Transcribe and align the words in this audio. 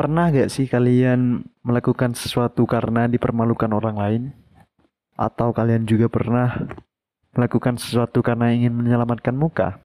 Pernah 0.00 0.32
gak 0.32 0.48
sih 0.48 0.64
kalian 0.64 1.44
melakukan 1.60 2.16
sesuatu 2.16 2.64
karena 2.64 3.04
dipermalukan 3.04 3.68
orang 3.68 3.96
lain? 4.00 4.22
Atau 5.12 5.52
kalian 5.52 5.84
juga 5.84 6.08
pernah 6.08 6.72
melakukan 7.36 7.76
sesuatu 7.76 8.24
karena 8.24 8.48
ingin 8.48 8.72
menyelamatkan 8.72 9.36
muka? 9.36 9.84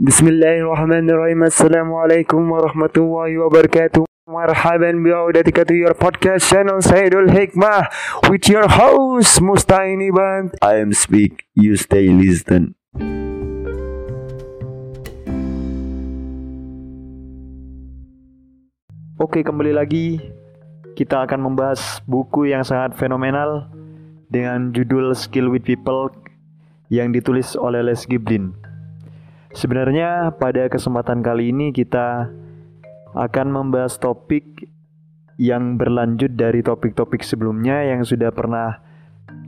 Bismillahirrahmanirrahim 0.00 1.44
Assalamualaikum 1.44 2.40
warahmatullahi 2.48 3.36
wabarakatuh 3.36 4.08
Marhaban 4.24 5.04
bi'audatika 5.04 5.68
to 5.68 5.76
your 5.76 5.92
podcast 5.92 6.48
channel 6.48 6.80
Saidul 6.80 7.28
Hikmah 7.28 7.92
With 8.32 8.48
your 8.48 8.72
host 8.72 9.44
Mustaini 9.44 10.08
Band 10.08 10.56
I 10.64 10.80
am 10.80 10.96
speak, 10.96 11.44
you 11.52 11.76
stay 11.76 12.08
listen 12.08 12.72
Oke, 19.18 19.42
kembali 19.42 19.74
lagi 19.74 20.22
kita 20.94 21.26
akan 21.26 21.50
membahas 21.50 21.98
buku 22.06 22.54
yang 22.54 22.62
sangat 22.62 22.94
fenomenal 22.94 23.66
dengan 24.30 24.70
judul 24.70 25.10
Skill 25.10 25.50
with 25.50 25.66
People 25.66 26.14
yang 26.86 27.10
ditulis 27.10 27.58
oleh 27.58 27.82
Les 27.82 28.06
Giblin. 28.06 28.54
Sebenarnya 29.50 30.30
pada 30.38 30.70
kesempatan 30.70 31.26
kali 31.26 31.50
ini 31.50 31.74
kita 31.74 32.30
akan 33.18 33.46
membahas 33.50 33.98
topik 33.98 34.70
yang 35.34 35.74
berlanjut 35.74 36.38
dari 36.38 36.62
topik-topik 36.62 37.26
sebelumnya 37.26 37.90
yang 37.90 38.06
sudah 38.06 38.30
pernah 38.30 38.78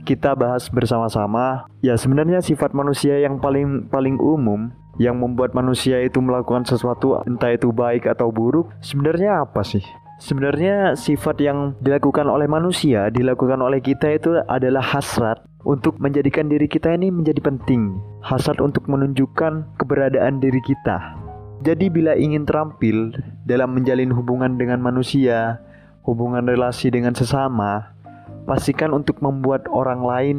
kita 0.03 0.35
bahas 0.35 0.67
bersama-sama. 0.67 1.71
Ya, 1.79 1.95
sebenarnya 1.95 2.43
sifat 2.43 2.75
manusia 2.75 3.23
yang 3.23 3.39
paling 3.39 3.87
paling 3.87 4.19
umum 4.19 4.75
yang 5.01 5.17
membuat 5.17 5.57
manusia 5.57 5.97
itu 6.05 6.21
melakukan 6.21 6.61
sesuatu 6.61 7.25
entah 7.25 7.49
itu 7.49 7.73
baik 7.73 8.05
atau 8.05 8.29
buruk 8.29 8.69
sebenarnya 8.85 9.41
apa 9.41 9.65
sih? 9.65 9.81
Sebenarnya 10.21 10.93
sifat 10.93 11.41
yang 11.41 11.73
dilakukan 11.81 12.29
oleh 12.29 12.45
manusia, 12.45 13.09
dilakukan 13.09 13.57
oleh 13.57 13.81
kita 13.81 14.13
itu 14.13 14.37
adalah 14.45 14.85
hasrat 14.85 15.41
untuk 15.65 15.97
menjadikan 15.97 16.45
diri 16.45 16.69
kita 16.69 16.93
ini 16.93 17.09
menjadi 17.09 17.41
penting. 17.41 17.97
Hasrat 18.21 18.61
untuk 18.61 18.85
menunjukkan 18.85 19.81
keberadaan 19.81 20.37
diri 20.37 20.61
kita. 20.61 21.17
Jadi 21.65 21.89
bila 21.89 22.13
ingin 22.13 22.45
terampil 22.45 23.17
dalam 23.49 23.73
menjalin 23.73 24.13
hubungan 24.13 24.61
dengan 24.61 24.77
manusia, 24.77 25.57
hubungan 26.05 26.45
relasi 26.45 26.93
dengan 26.93 27.17
sesama, 27.17 27.97
pastikan 28.45 28.93
untuk 28.93 29.17
membuat 29.25 29.65
orang 29.73 30.05
lain 30.05 30.37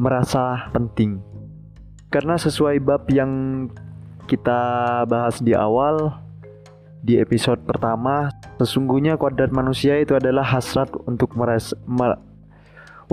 merasa 0.00 0.72
penting. 0.72 1.20
Karena 2.08 2.40
sesuai 2.40 2.80
bab 2.84 3.08
yang 3.12 3.66
kita 4.24 4.60
bahas 5.04 5.40
di 5.40 5.52
awal 5.52 6.16
di 7.04 7.20
episode 7.20 7.60
pertama, 7.68 8.32
sesungguhnya 8.56 9.20
kodrat 9.20 9.52
manusia 9.52 10.00
itu 10.00 10.16
adalah 10.16 10.40
hasrat 10.40 10.88
untuk 11.04 11.36
meras 11.36 11.76
mer 11.84 12.16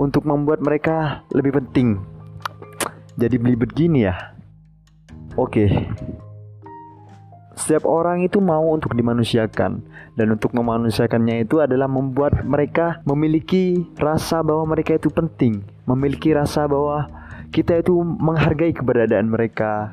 untuk 0.00 0.24
membuat 0.24 0.64
mereka 0.64 1.26
lebih 1.36 1.60
penting. 1.60 2.00
Jadi 3.20 3.36
beli 3.36 3.56
begini 3.60 4.08
ya. 4.08 4.32
Oke. 5.36 5.68
Setiap 7.52 7.84
orang 7.84 8.24
itu 8.24 8.40
mau 8.40 8.64
untuk 8.72 8.96
dimanusiakan 8.96 9.84
dan 10.16 10.26
untuk 10.32 10.56
memanusiakannya 10.56 11.44
itu 11.44 11.60
adalah 11.60 11.84
membuat 11.84 12.40
mereka 12.48 13.04
memiliki 13.04 13.84
rasa 14.00 14.40
bahwa 14.40 14.72
mereka 14.72 14.96
itu 14.96 15.12
penting, 15.12 15.60
memiliki 15.84 16.32
rasa 16.32 16.64
bahwa 16.64 17.06
kita 17.52 17.84
itu 17.84 17.92
menghargai 18.00 18.72
keberadaan 18.72 19.28
mereka. 19.28 19.92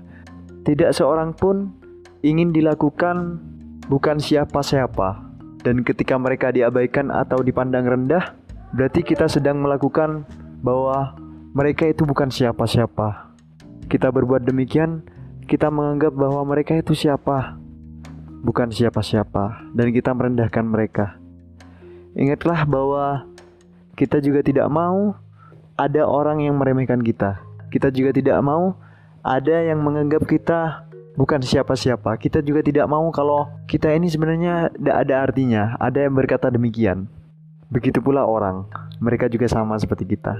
Tidak 0.69 0.93
seorang 0.93 1.33
pun 1.33 1.73
ingin 2.21 2.53
dilakukan 2.53 3.41
bukan 3.89 4.21
siapa-siapa. 4.21 5.25
Dan 5.65 5.81
ketika 5.81 6.13
mereka 6.13 6.53
diabaikan 6.53 7.09
atau 7.09 7.41
dipandang 7.41 7.89
rendah, 7.89 8.37
berarti 8.77 9.01
kita 9.01 9.25
sedang 9.25 9.65
melakukan 9.65 10.29
bahwa 10.61 11.17
mereka 11.57 11.89
itu 11.89 12.05
bukan 12.05 12.29
siapa-siapa. 12.29 13.33
Kita 13.89 14.13
berbuat 14.13 14.45
demikian, 14.45 15.01
kita 15.49 15.73
menganggap 15.73 16.13
bahwa 16.13 16.45
mereka 16.45 16.77
itu 16.77 16.93
siapa, 16.93 17.57
bukan 18.45 18.69
siapa-siapa, 18.69 19.73
dan 19.73 19.89
kita 19.89 20.13
merendahkan 20.13 20.69
mereka. 20.69 21.17
Ingatlah 22.13 22.69
bahwa 22.69 23.25
kita 23.97 24.21
juga 24.21 24.45
tidak 24.45 24.69
mau 24.69 25.17
ada 25.81 26.05
orang 26.05 26.45
yang 26.45 26.61
meremehkan 26.61 27.01
kita. 27.01 27.41
Kita 27.73 27.89
juga 27.89 28.13
tidak 28.13 28.37
mau 28.45 28.77
ada 29.23 29.55
yang 29.63 29.83
menganggap 29.83 30.23
kita 30.25 30.89
bukan 31.19 31.43
siapa-siapa. 31.43 32.15
Kita 32.15 32.39
juga 32.39 32.63
tidak 32.63 32.87
mau 32.87 33.03
kalau 33.11 33.47
kita 33.67 33.91
ini 33.91 34.07
sebenarnya 34.07 34.71
tidak 34.71 34.95
ada 34.95 35.15
artinya. 35.19 35.63
Ada 35.79 36.07
yang 36.07 36.13
berkata 36.15 36.47
demikian. 36.47 37.11
Begitu 37.69 38.01
pula 38.01 38.25
orang, 38.25 38.65
mereka 38.97 39.29
juga 39.29 39.45
sama 39.45 39.77
seperti 39.77 40.17
kita. 40.17 40.33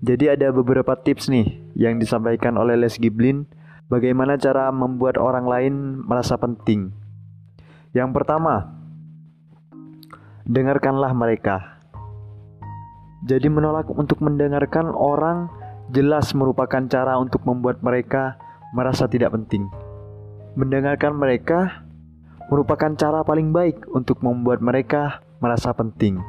Jadi 0.00 0.32
ada 0.32 0.48
beberapa 0.48 0.96
tips 0.96 1.28
nih 1.28 1.60
yang 1.76 2.00
disampaikan 2.00 2.56
oleh 2.56 2.78
Les 2.78 2.96
Giblin 2.96 3.44
bagaimana 3.92 4.40
cara 4.40 4.70
membuat 4.72 5.20
orang 5.20 5.44
lain 5.44 5.74
merasa 6.06 6.38
penting. 6.40 6.94
Yang 7.92 8.10
pertama, 8.14 8.70
dengarkanlah 10.46 11.10
mereka. 11.12 11.80
Jadi 13.26 13.52
menolak 13.52 13.90
untuk 13.92 14.24
mendengarkan 14.24 14.88
orang 14.94 15.52
jelas 15.93 16.33
merupakan 16.33 16.81
cara 16.89 17.15
untuk 17.21 17.45
membuat 17.45 17.79
mereka 17.85 18.39
merasa 18.73 19.05
tidak 19.05 19.33
penting. 19.37 19.69
Mendengarkan 20.57 21.13
mereka 21.15 21.85
merupakan 22.49 22.93
cara 22.95 23.21
paling 23.25 23.51
baik 23.53 23.85
untuk 23.93 24.21
membuat 24.21 24.61
mereka 24.61 25.21
merasa 25.41 25.73
penting. 25.75 26.21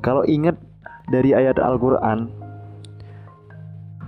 Kalau 0.00 0.22
ingat 0.26 0.58
dari 1.10 1.34
ayat 1.34 1.58
Al-Qur'an, 1.58 2.46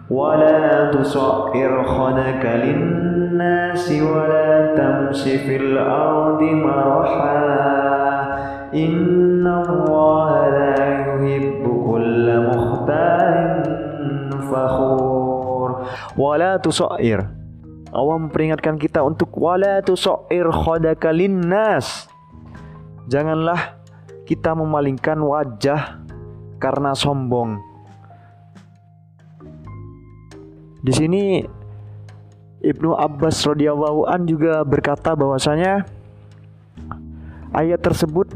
ولا 0.09 0.89
تصعر 0.89 1.73
خدك 1.85 2.41
للناس 2.41 3.93
ولا 3.93 4.73
تمش 4.73 5.23
في 5.45 5.57
الأرض 5.57 6.43
مرحا 6.43 7.39
fakhur 14.50 15.88
wala 16.20 16.60
tusair. 16.60 17.28
Allah 17.94 18.18
memperingatkan 18.18 18.82
kita 18.82 19.06
untuk 19.06 19.30
wala 19.38 19.78
tusair 19.86 20.50
soir 20.50 21.14
linnas. 21.14 22.10
Janganlah 23.06 23.78
kita 24.26 24.56
memalingkan 24.58 25.20
wajah 25.22 26.02
karena 26.58 26.96
sombong. 26.98 27.60
Di 30.84 30.92
sini 30.92 31.44
Ibnu 32.64 32.96
Abbas 32.96 33.44
radhiyallahu 33.44 34.08
an 34.08 34.24
juga 34.24 34.64
berkata 34.64 35.16
bahwasanya 35.16 35.84
ayat 37.52 37.84
tersebut 37.84 38.32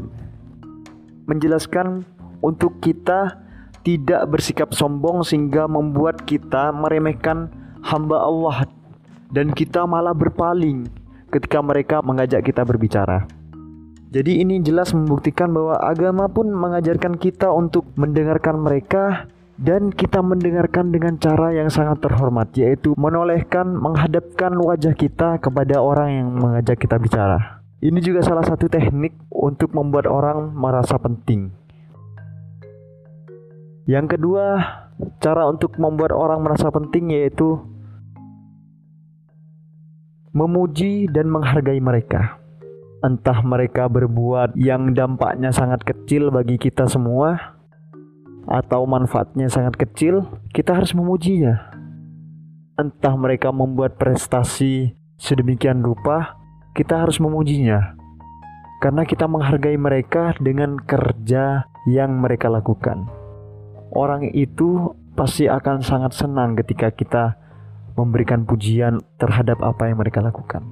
menjelaskan 1.28 2.04
untuk 2.44 2.76
kita 2.80 3.47
tidak 3.88 4.28
bersikap 4.28 4.76
sombong 4.76 5.24
sehingga 5.24 5.64
membuat 5.64 6.28
kita 6.28 6.68
meremehkan 6.76 7.48
hamba 7.80 8.20
Allah 8.20 8.68
dan 9.32 9.48
kita 9.56 9.88
malah 9.88 10.12
berpaling 10.12 10.92
ketika 11.32 11.64
mereka 11.64 12.04
mengajak 12.04 12.44
kita 12.44 12.68
berbicara. 12.68 13.24
Jadi 14.12 14.44
ini 14.44 14.60
jelas 14.60 14.92
membuktikan 14.92 15.56
bahwa 15.56 15.80
agama 15.80 16.28
pun 16.28 16.52
mengajarkan 16.52 17.16
kita 17.16 17.48
untuk 17.48 17.88
mendengarkan 17.96 18.60
mereka 18.60 19.24
dan 19.56 19.88
kita 19.88 20.20
mendengarkan 20.20 20.92
dengan 20.92 21.16
cara 21.16 21.56
yang 21.56 21.72
sangat 21.72 22.04
terhormat 22.04 22.52
yaitu 22.60 22.92
menolehkan 23.00 23.72
menghadapkan 23.72 24.52
wajah 24.68 24.92
kita 24.92 25.40
kepada 25.40 25.80
orang 25.80 26.08
yang 26.12 26.28
mengajak 26.36 26.76
kita 26.76 27.00
bicara. 27.00 27.64
Ini 27.80 28.04
juga 28.04 28.20
salah 28.20 28.44
satu 28.44 28.68
teknik 28.68 29.16
untuk 29.32 29.72
membuat 29.72 30.04
orang 30.12 30.52
merasa 30.52 31.00
penting. 31.00 31.57
Yang 33.88 34.20
kedua, 34.20 34.60
cara 35.16 35.48
untuk 35.48 35.80
membuat 35.80 36.12
orang 36.12 36.44
merasa 36.44 36.68
penting 36.68 37.08
yaitu 37.16 37.56
memuji 40.36 41.08
dan 41.08 41.32
menghargai 41.32 41.80
mereka. 41.80 42.36
Entah 43.00 43.40
mereka 43.40 43.88
berbuat 43.88 44.60
yang 44.60 44.92
dampaknya 44.92 45.56
sangat 45.56 45.88
kecil 45.88 46.28
bagi 46.28 46.60
kita 46.60 46.84
semua 46.84 47.56
atau 48.44 48.84
manfaatnya 48.84 49.48
sangat 49.48 49.80
kecil, 49.80 50.36
kita 50.52 50.76
harus 50.76 50.92
memujinya. 50.92 51.72
Entah 52.76 53.16
mereka 53.16 53.48
membuat 53.56 53.96
prestasi 53.96 55.00
sedemikian 55.16 55.80
rupa, 55.80 56.36
kita 56.76 57.08
harus 57.08 57.16
memujinya. 57.24 57.96
Karena 58.84 59.08
kita 59.08 59.24
menghargai 59.24 59.80
mereka 59.80 60.36
dengan 60.38 60.76
kerja 60.76 61.64
yang 61.88 62.20
mereka 62.20 62.52
lakukan. 62.52 63.17
Orang 63.92 64.28
itu 64.36 64.92
pasti 65.16 65.48
akan 65.48 65.80
sangat 65.80 66.14
senang 66.14 66.54
ketika 66.54 66.92
kita 66.92 67.34
memberikan 67.98 68.46
pujian 68.46 69.02
terhadap 69.18 69.58
apa 69.64 69.90
yang 69.90 69.98
mereka 69.98 70.22
lakukan. 70.22 70.62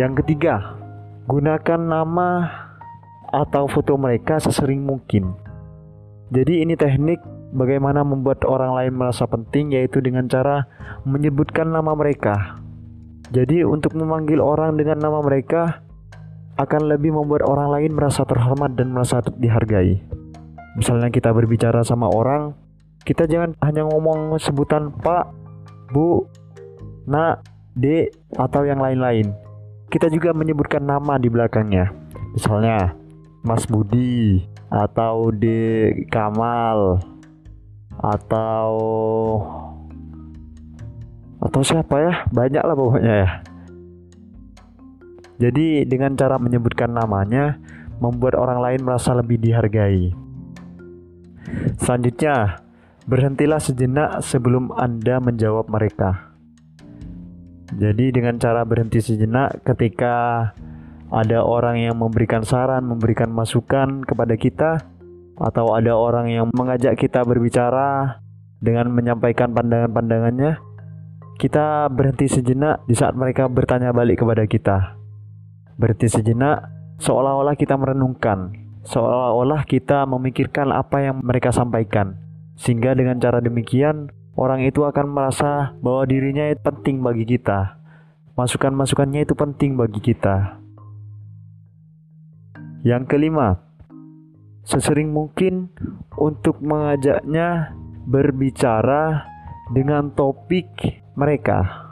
Yang 0.00 0.24
ketiga, 0.24 0.74
gunakan 1.28 1.80
nama 1.80 2.28
atau 3.30 3.68
foto 3.68 3.98
mereka 4.00 4.40
sesering 4.40 4.82
mungkin. 4.82 5.36
Jadi 6.32 6.64
ini 6.64 6.74
teknik 6.74 7.20
bagaimana 7.54 8.02
membuat 8.02 8.42
orang 8.48 8.74
lain 8.74 8.94
merasa 8.96 9.28
penting 9.28 9.76
yaitu 9.76 10.02
dengan 10.02 10.26
cara 10.26 10.66
menyebutkan 11.06 11.70
nama 11.70 11.94
mereka. 11.94 12.58
Jadi 13.30 13.62
untuk 13.62 13.94
memanggil 13.94 14.40
orang 14.42 14.74
dengan 14.80 14.98
nama 14.98 15.20
mereka 15.20 15.84
akan 16.54 16.86
lebih 16.86 17.14
membuat 17.14 17.42
orang 17.46 17.70
lain 17.70 17.92
merasa 17.94 18.22
terhormat 18.22 18.78
dan 18.78 18.94
merasa 18.94 19.20
dihargai. 19.38 20.23
Misalnya 20.74 21.08
kita 21.10 21.30
berbicara 21.30 21.86
sama 21.86 22.10
orang, 22.10 22.54
kita 23.06 23.30
jangan 23.30 23.54
hanya 23.62 23.86
ngomong 23.86 24.38
sebutan 24.42 24.90
Pak, 24.90 25.30
Bu, 25.94 26.26
Nak, 27.06 27.46
Dek, 27.78 28.10
atau 28.34 28.66
yang 28.66 28.82
lain-lain. 28.82 29.30
Kita 29.92 30.10
juga 30.10 30.34
menyebutkan 30.34 30.82
nama 30.82 31.20
di 31.20 31.30
belakangnya. 31.30 31.92
Misalnya 32.34 32.96
Mas 33.44 33.68
Budi 33.68 34.42
atau 34.72 35.30
Dek 35.30 36.08
Kamal 36.08 36.98
atau 38.00 38.72
atau 41.38 41.60
siapa 41.60 41.94
ya 42.00 42.12
banyak 42.32 42.64
lah 42.64 42.74
pokoknya 42.74 43.14
ya 43.22 43.30
jadi 45.38 45.84
dengan 45.84 46.16
cara 46.16 46.40
menyebutkan 46.40 46.90
namanya 46.90 47.60
membuat 48.00 48.34
orang 48.34 48.58
lain 48.64 48.80
merasa 48.82 49.12
lebih 49.12 49.38
dihargai 49.38 50.23
selanjutnya 51.80 52.64
berhentilah 53.04 53.60
sejenak 53.60 54.24
sebelum 54.24 54.72
anda 54.74 55.20
menjawab 55.20 55.68
mereka 55.68 56.34
jadi 57.74 58.14
dengan 58.14 58.38
cara 58.38 58.62
berhenti 58.62 59.00
sejenak 59.02 59.64
ketika 59.66 60.50
ada 61.12 61.44
orang 61.44 61.78
yang 61.78 61.96
memberikan 62.00 62.42
saran 62.42 62.86
memberikan 62.86 63.30
masukan 63.30 64.02
kepada 64.02 64.34
kita 64.34 64.94
atau 65.38 65.74
ada 65.74 65.98
orang 65.98 66.30
yang 66.30 66.46
mengajak 66.54 66.94
kita 66.94 67.26
berbicara 67.26 68.22
dengan 68.64 68.88
menyampaikan 68.94 69.52
pandangan-pandangannya, 69.52 70.56
kita 71.36 71.90
berhenti 71.92 72.30
sejenak 72.30 72.86
di 72.88 72.96
saat 72.96 73.12
mereka 73.12 73.50
bertanya 73.50 73.92
balik 73.92 74.24
kepada 74.24 74.48
kita. 74.48 74.96
Berhenti 75.76 76.08
sejenak 76.08 76.64
seolah-olah 77.02 77.58
kita 77.58 77.74
merenungkan, 77.76 78.54
seolah-olah 78.84 79.64
kita 79.64 80.04
memikirkan 80.04 80.70
apa 80.70 81.00
yang 81.00 81.24
mereka 81.24 81.50
sampaikan. 81.50 82.20
Sehingga 82.54 82.94
dengan 82.94 83.18
cara 83.18 83.42
demikian, 83.42 84.12
orang 84.38 84.62
itu 84.62 84.86
akan 84.86 85.10
merasa 85.10 85.74
bahwa 85.82 86.06
dirinya 86.06 86.46
itu 86.46 86.62
penting 86.62 87.02
bagi 87.02 87.24
kita. 87.26 87.80
Masukan-masukannya 88.38 89.26
itu 89.26 89.34
penting 89.34 89.74
bagi 89.74 90.00
kita. 90.00 90.60
Yang 92.84 93.16
kelima, 93.16 93.58
sesering 94.62 95.10
mungkin 95.10 95.72
untuk 96.20 96.60
mengajaknya 96.60 97.72
berbicara 98.04 99.24
dengan 99.72 100.12
topik 100.12 100.68
mereka. 101.16 101.84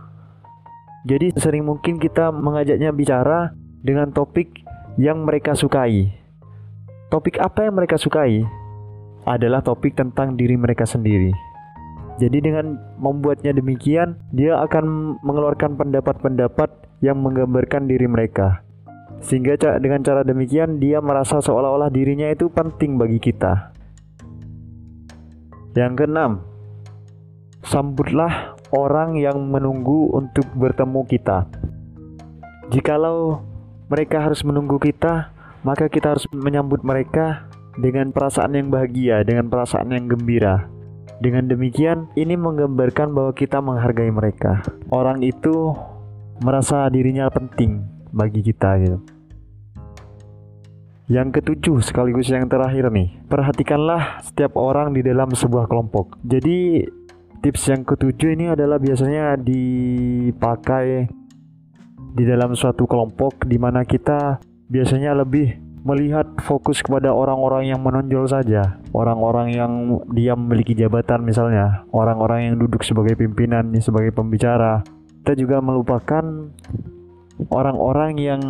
Jadi 1.08 1.34
sering 1.34 1.66
mungkin 1.66 1.98
kita 1.98 2.30
mengajaknya 2.30 2.94
bicara 2.94 3.56
dengan 3.82 4.12
topik 4.14 4.62
yang 5.00 5.24
mereka 5.26 5.56
sukai. 5.56 6.21
Topik 7.12 7.36
apa 7.44 7.68
yang 7.68 7.76
mereka 7.76 8.00
sukai? 8.00 8.40
Adalah 9.28 9.60
topik 9.60 9.92
tentang 9.92 10.32
diri 10.32 10.56
mereka 10.56 10.88
sendiri. 10.88 11.28
Jadi 12.16 12.40
dengan 12.40 12.80
membuatnya 12.96 13.52
demikian, 13.52 14.16
dia 14.32 14.56
akan 14.64 15.20
mengeluarkan 15.20 15.76
pendapat-pendapat 15.76 16.72
yang 17.04 17.20
menggambarkan 17.20 17.84
diri 17.84 18.08
mereka. 18.08 18.64
Sehingga 19.20 19.60
dengan 19.76 20.00
cara 20.00 20.24
demikian 20.24 20.80
dia 20.80 21.04
merasa 21.04 21.44
seolah-olah 21.44 21.92
dirinya 21.92 22.32
itu 22.32 22.48
penting 22.48 22.96
bagi 22.96 23.20
kita. 23.20 23.76
Yang 25.76 25.92
keenam, 26.00 26.40
sambutlah 27.60 28.56
orang 28.72 29.20
yang 29.20 29.36
menunggu 29.52 30.16
untuk 30.16 30.48
bertemu 30.56 31.04
kita. 31.04 31.44
Jikalau 32.72 33.44
mereka 33.92 34.24
harus 34.24 34.40
menunggu 34.48 34.80
kita, 34.80 35.31
maka 35.62 35.86
kita 35.86 36.14
harus 36.14 36.26
menyambut 36.34 36.82
mereka 36.82 37.46
dengan 37.78 38.10
perasaan 38.10 38.58
yang 38.58 38.68
bahagia, 38.68 39.22
dengan 39.22 39.48
perasaan 39.48 39.94
yang 39.94 40.10
gembira. 40.10 40.68
Dengan 41.22 41.46
demikian, 41.46 42.10
ini 42.18 42.34
menggambarkan 42.34 43.14
bahwa 43.14 43.30
kita 43.30 43.62
menghargai 43.62 44.10
mereka. 44.10 44.66
Orang 44.90 45.22
itu 45.22 45.70
merasa 46.42 46.90
dirinya 46.90 47.30
penting 47.30 47.86
bagi 48.10 48.42
kita 48.42 48.70
gitu. 48.82 48.98
Yang 51.06 51.38
ketujuh 51.38 51.78
sekaligus 51.84 52.26
yang 52.32 52.50
terakhir 52.50 52.90
nih, 52.90 53.14
perhatikanlah 53.30 54.22
setiap 54.26 54.58
orang 54.58 54.94
di 54.96 55.06
dalam 55.06 55.30
sebuah 55.30 55.70
kelompok. 55.70 56.18
Jadi 56.26 56.82
tips 57.42 57.62
yang 57.70 57.82
ketujuh 57.86 58.34
ini 58.34 58.50
adalah 58.50 58.82
biasanya 58.82 59.38
dipakai 59.38 61.06
di 62.12 62.24
dalam 62.26 62.54
suatu 62.58 62.84
kelompok 62.84 63.46
di 63.46 63.56
mana 63.62 63.86
kita 63.86 64.42
biasanya 64.72 65.12
lebih 65.12 65.60
melihat 65.84 66.24
fokus 66.40 66.80
kepada 66.80 67.12
orang-orang 67.12 67.68
yang 67.68 67.84
menonjol 67.84 68.24
saja, 68.24 68.80
orang-orang 68.96 69.52
yang 69.52 69.72
dia 70.16 70.32
memiliki 70.32 70.72
jabatan 70.72 71.26
misalnya, 71.26 71.84
orang-orang 71.92 72.48
yang 72.48 72.56
duduk 72.56 72.80
sebagai 72.80 73.18
pimpinan, 73.18 73.68
sebagai 73.82 74.14
pembicara. 74.16 74.80
Kita 75.22 75.36
juga 75.36 75.60
melupakan 75.60 76.24
orang-orang 77.52 78.12
yang 78.16 78.42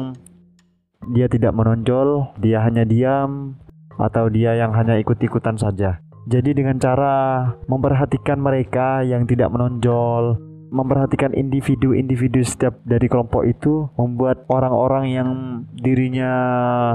dia 1.11 1.27
tidak 1.27 1.57
menonjol, 1.57 2.31
dia 2.39 2.63
hanya 2.63 2.87
diam, 2.87 3.59
atau 3.99 4.31
dia 4.31 4.55
yang 4.55 4.71
hanya 4.77 5.01
ikut-ikutan 5.01 5.59
saja. 5.59 5.99
Jadi 6.31 6.55
dengan 6.55 6.79
cara 6.79 7.49
memperhatikan 7.67 8.39
mereka 8.39 9.03
yang 9.03 9.27
tidak 9.27 9.51
menonjol, 9.51 10.39
memperhatikan 10.73 11.37
individu-individu 11.37 12.41
setiap 12.41 12.81
dari 12.89 13.05
kelompok 13.13 13.45
itu 13.45 13.93
membuat 14.01 14.49
orang-orang 14.49 15.05
yang 15.13 15.29
dirinya 15.77 16.33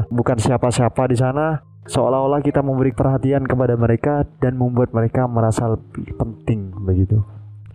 bukan 0.09 0.41
siapa-siapa 0.41 1.06
di 1.06 1.18
sana 1.21 1.62
seolah-olah 1.88 2.44
kita 2.44 2.59
memberi 2.59 2.91
perhatian 2.91 3.47
kepada 3.47 3.79
mereka 3.79 4.27
dan 4.44 4.59
membuat 4.59 4.91
mereka 4.91 5.25
merasa 5.25 5.71
lebih 5.71 6.12
penting 6.19 6.75
begitu. 6.83 7.24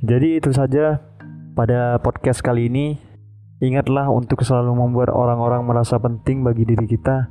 Jadi 0.04 0.38
itu 0.38 0.52
saja 0.52 1.00
pada 1.56 1.96
podcast 2.02 2.44
kali 2.44 2.68
ini. 2.68 2.86
Ingatlah 3.62 4.10
untuk 4.10 4.42
selalu 4.42 4.74
membuat 4.74 5.14
orang-orang 5.14 5.62
merasa 5.62 5.94
penting 5.94 6.42
bagi 6.42 6.66
diri 6.66 6.82
kita, 6.82 7.30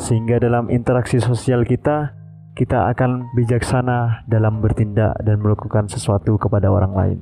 sehingga 0.00 0.40
dalam 0.40 0.72
interaksi 0.72 1.20
sosial 1.20 1.68
kita, 1.68 2.16
kita 2.56 2.88
akan 2.88 3.28
bijaksana 3.36 4.24
dalam 4.24 4.64
bertindak 4.64 5.12
dan 5.20 5.36
melakukan 5.44 5.84
sesuatu 5.84 6.40
kepada 6.40 6.72
orang 6.72 6.92
lain. 6.96 7.18